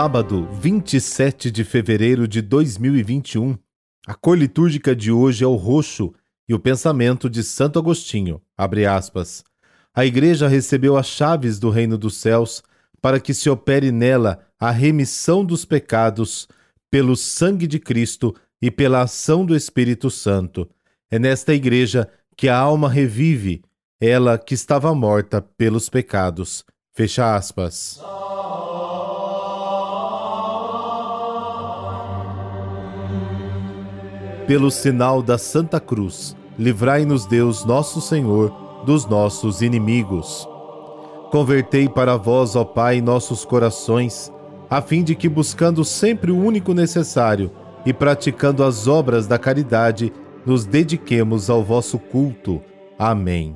[0.00, 3.58] Sábado, 27 de fevereiro de 2021.
[4.06, 6.14] A cor litúrgica de hoje é o roxo
[6.48, 8.40] e o pensamento de Santo Agostinho.
[8.56, 9.42] Abre aspas.
[9.92, 12.62] A Igreja recebeu as chaves do reino dos céus
[13.02, 16.46] para que se opere nela a remissão dos pecados
[16.88, 20.70] pelo sangue de Cristo e pela ação do Espírito Santo.
[21.10, 23.64] É nesta Igreja que a alma revive,
[24.00, 26.64] ela que estava morta pelos pecados.
[26.94, 28.00] Fecha aspas.
[34.48, 38.50] Pelo sinal da Santa Cruz, livrai-nos Deus, nosso Senhor,
[38.86, 40.48] dos nossos inimigos.
[41.30, 44.32] Convertei para vós, ó Pai, nossos corações,
[44.70, 47.50] a fim de que, buscando sempre o único necessário
[47.84, 50.10] e praticando as obras da caridade,
[50.46, 52.62] nos dediquemos ao vosso culto.
[52.98, 53.54] Amém.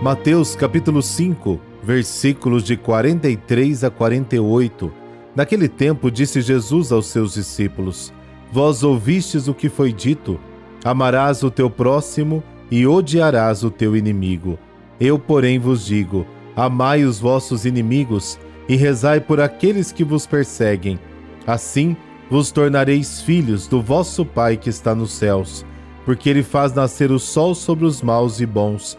[0.00, 4.92] Mateus capítulo 5, versículos de 43 a 48.
[5.36, 8.12] Naquele tempo disse Jesus aos seus discípulos:
[8.52, 10.40] Vós ouvistes o que foi dito:
[10.84, 14.58] Amarás o teu próximo e odiarás o teu inimigo.
[14.98, 18.36] Eu, porém, vos digo: Amai os vossos inimigos
[18.68, 20.98] e rezai por aqueles que vos perseguem.
[21.46, 21.96] Assim
[22.28, 25.64] vos tornareis filhos do vosso Pai que está nos céus,
[26.04, 28.98] porque ele faz nascer o sol sobre os maus e bons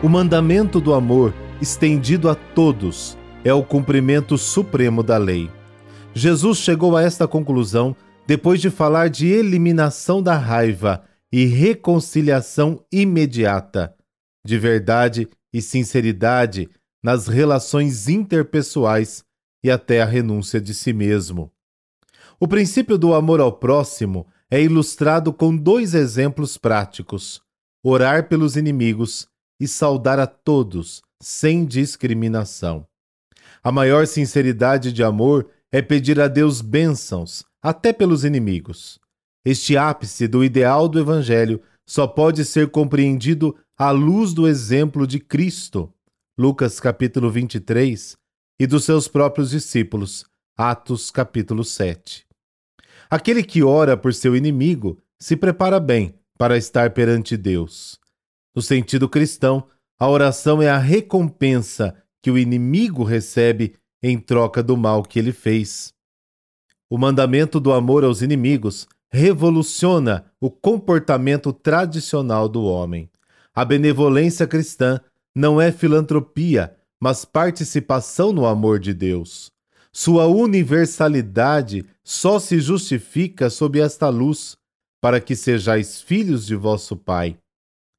[0.00, 5.50] O mandamento do amor, estendido a todos, é o cumprimento supremo da lei.
[6.14, 13.92] Jesus chegou a esta conclusão depois de falar de eliminação da raiva e reconciliação imediata,
[14.46, 16.70] de verdade e sinceridade
[17.02, 19.24] nas relações interpessoais
[19.64, 21.50] e até a renúncia de si mesmo.
[22.38, 27.42] O princípio do amor ao próximo é ilustrado com dois exemplos práticos:
[27.82, 29.26] orar pelos inimigos
[29.60, 32.86] e saudar a todos, sem discriminação.
[33.62, 38.98] A maior sinceridade de amor é pedir a Deus bênçãos, até pelos inimigos.
[39.44, 45.18] Este ápice do ideal do Evangelho só pode ser compreendido à luz do exemplo de
[45.18, 45.92] Cristo,
[46.36, 48.16] Lucas capítulo 23,
[48.60, 50.24] e dos seus próprios discípulos,
[50.56, 52.26] Atos capítulo 7.
[53.10, 57.98] Aquele que ora por seu inimigo se prepara bem para estar perante Deus.
[58.58, 59.68] No sentido cristão,
[60.00, 65.30] a oração é a recompensa que o inimigo recebe em troca do mal que ele
[65.30, 65.94] fez.
[66.90, 73.08] O mandamento do amor aos inimigos revoluciona o comportamento tradicional do homem.
[73.54, 75.00] A benevolência cristã
[75.32, 79.52] não é filantropia, mas participação no amor de Deus.
[79.92, 84.56] Sua universalidade só se justifica sob esta luz,
[85.00, 87.38] para que sejais filhos de vosso Pai.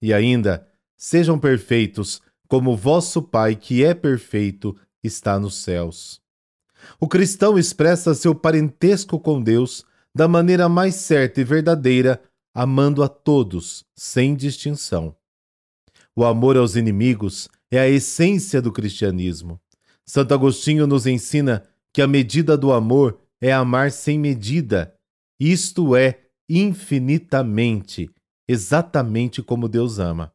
[0.02, 0.68] E ainda,
[0.98, 6.22] sejam perfeitos, como vosso Pai, que é perfeito, está nos céus.
[7.00, 12.22] O cristão expressa seu parentesco com Deus da maneira mais certa e verdadeira,
[12.54, 15.16] amando a todos, sem distinção.
[16.16, 19.60] O amor aos inimigos é a essência do cristianismo.
[20.06, 24.94] Santo Agostinho nos ensina que a medida do amor é amar sem medida,
[25.40, 28.10] isto é, infinitamente,
[28.50, 30.34] exatamente como Deus ama.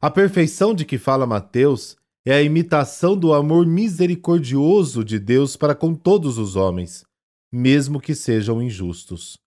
[0.00, 1.96] A perfeição de que fala Mateus
[2.26, 7.04] é a imitação do amor misericordioso de Deus para com todos os homens,
[7.52, 9.38] mesmo que sejam injustos.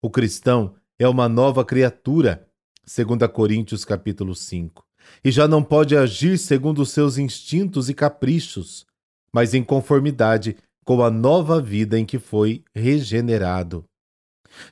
[0.00, 2.48] O cristão é uma nova criatura,
[2.84, 4.84] segundo Coríntios capítulo 5,
[5.24, 8.86] e já não pode agir segundo os seus instintos e caprichos,
[9.32, 13.84] mas em conformidade com a nova vida em que foi regenerado.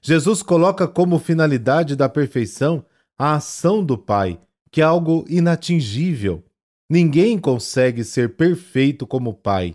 [0.01, 2.85] Jesus coloca como finalidade da perfeição
[3.19, 4.41] a ação do Pai,
[4.71, 6.45] que é algo inatingível.
[6.89, 9.75] Ninguém consegue ser perfeito como o Pai.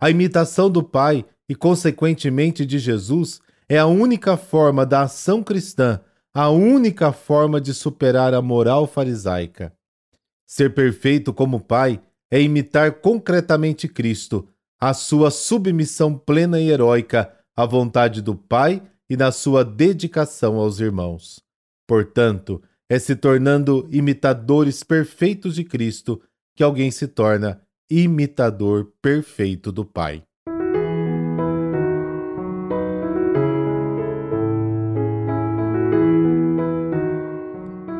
[0.00, 6.00] A imitação do Pai e, consequentemente, de Jesus é a única forma da ação cristã,
[6.34, 9.72] a única forma de superar a moral farisaica.
[10.46, 12.00] Ser perfeito como o Pai
[12.30, 19.16] é imitar concretamente Cristo, a sua submissão plena e heróica à vontade do Pai e
[19.16, 21.40] na sua dedicação aos irmãos.
[21.86, 26.20] Portanto, é se tornando imitadores perfeitos de Cristo
[26.54, 27.60] que alguém se torna
[27.90, 30.22] imitador perfeito do Pai.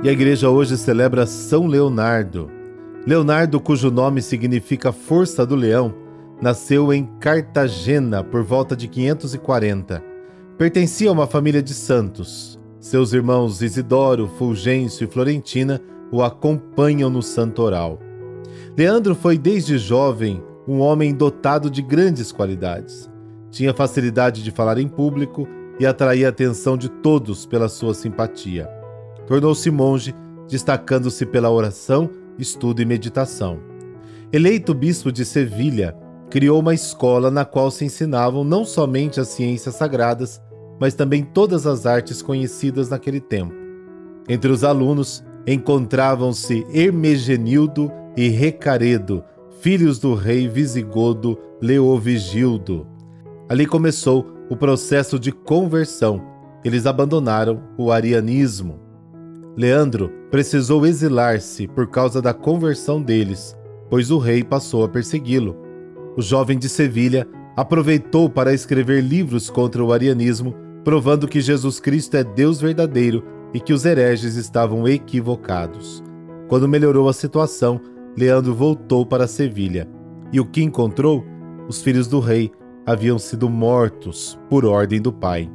[0.03, 2.49] E a igreja hoje celebra São Leonardo.
[3.07, 5.95] Leonardo, cujo nome significa força do leão,
[6.41, 10.16] nasceu em Cartagena por volta de 540.
[10.59, 12.59] Pertencia a uma família de santos.
[12.81, 17.99] Seus irmãos Isidoro, Fulgêncio e Florentina o acompanham no santoral.
[18.75, 23.11] Leandro foi desde jovem um homem dotado de grandes qualidades.
[23.51, 25.47] Tinha facilidade de falar em público
[25.79, 28.67] e atraía a atenção de todos pela sua simpatia.
[29.27, 30.15] Tornou-se monge,
[30.49, 33.61] destacando-se pela oração, estudo e meditação.
[34.33, 35.95] Eleito bispo de Sevilha,
[36.31, 40.41] criou uma escola na qual se ensinavam não somente as ciências sagradas,
[40.81, 43.55] mas também todas as artes conhecidas naquele tempo.
[44.29, 49.23] Entre os alunos encontravam-se Hermegenildo e Recaredo,
[49.61, 52.87] filhos do rei visigodo Leovigildo.
[53.49, 56.23] Ali começou o processo de conversão.
[56.65, 58.81] Eles abandonaram o arianismo.
[59.57, 63.57] Leandro precisou exilar-se por causa da conversão deles,
[63.89, 65.57] pois o rei passou a persegui-lo.
[66.17, 67.27] O jovem de Sevilha
[67.57, 70.55] aproveitou para escrever livros contra o arianismo,
[70.87, 76.01] provando que Jesus Cristo é Deus verdadeiro e que os hereges estavam equivocados.
[76.47, 77.81] Quando melhorou a situação,
[78.17, 79.89] Leandro voltou para Sevilha.
[80.33, 81.25] E o que encontrou?
[81.69, 82.53] Os filhos do rei
[82.87, 85.51] haviam sido mortos por ordem do pai.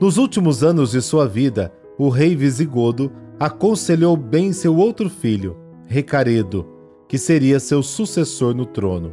[0.00, 3.10] Nos últimos anos de sua vida, o rei visigodo
[3.40, 5.56] aconselhou bem seu outro filho,
[5.88, 6.64] Recaredo,
[7.08, 9.12] que seria seu sucessor no trono.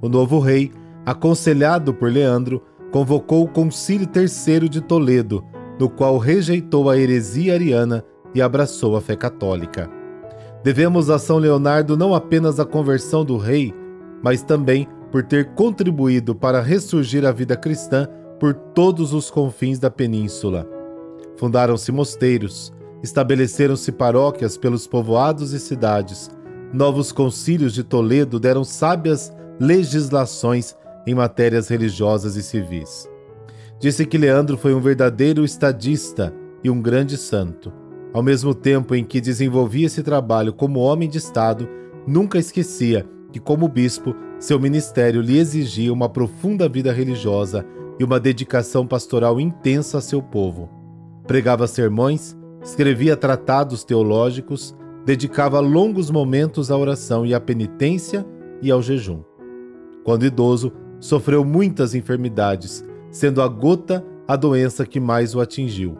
[0.00, 0.72] O novo rei,
[1.04, 5.44] aconselhado por Leandro, convocou o Concílio III de Toledo,
[5.78, 8.04] no qual rejeitou a heresia ariana
[8.34, 9.88] e abraçou a fé católica.
[10.62, 13.74] Devemos a São Leonardo não apenas a conversão do rei,
[14.22, 18.06] mas também por ter contribuído para ressurgir a vida cristã
[18.38, 20.68] por todos os confins da península.
[21.36, 22.72] Fundaram-se mosteiros,
[23.02, 26.30] estabeleceram-se paróquias pelos povoados e cidades.
[26.72, 30.76] Novos concílios de Toledo deram sábias legislações
[31.06, 33.08] em matérias religiosas e civis.
[33.78, 37.72] Disse que Leandro foi um verdadeiro estadista e um grande santo.
[38.12, 41.68] Ao mesmo tempo em que desenvolvia esse trabalho como homem de Estado,
[42.06, 47.64] nunca esquecia que, como bispo, seu ministério lhe exigia uma profunda vida religiosa
[47.98, 50.80] e uma dedicação pastoral intensa a seu povo
[51.30, 54.74] pregava sermões, escrevia tratados teológicos,
[55.06, 58.26] dedicava longos momentos à oração e à penitência
[58.60, 59.22] e ao jejum.
[60.02, 65.98] Quando idoso, sofreu muitas enfermidades, sendo a gota a doença que mais o atingiu.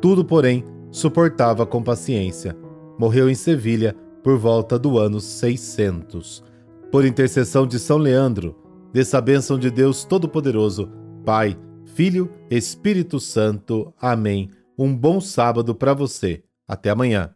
[0.00, 2.56] Tudo, porém, suportava com paciência.
[2.98, 6.42] Morreu em Sevilha por volta do ano 600.
[6.90, 8.56] Por intercessão de São Leandro,
[8.92, 10.90] dessa bênção de Deus Todo-Poderoso,
[11.24, 11.56] Pai,
[11.94, 13.92] Filho, Espírito Santo.
[14.00, 14.50] Amém.
[14.78, 16.42] Um bom sábado para você.
[16.66, 17.34] Até amanhã.